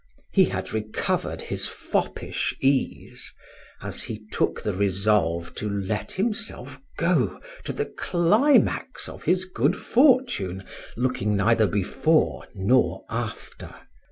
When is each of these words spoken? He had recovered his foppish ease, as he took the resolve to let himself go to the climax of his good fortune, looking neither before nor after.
He 0.31 0.45
had 0.45 0.73
recovered 0.73 1.41
his 1.41 1.67
foppish 1.67 2.57
ease, 2.59 3.35
as 3.83 4.01
he 4.01 4.25
took 4.31 4.63
the 4.63 4.73
resolve 4.73 5.53
to 5.57 5.69
let 5.69 6.13
himself 6.13 6.81
go 6.97 7.39
to 7.65 7.71
the 7.71 7.85
climax 7.85 9.07
of 9.07 9.25
his 9.25 9.45
good 9.45 9.75
fortune, 9.75 10.63
looking 10.97 11.37
neither 11.37 11.67
before 11.67 12.47
nor 12.55 13.05
after. 13.11 13.75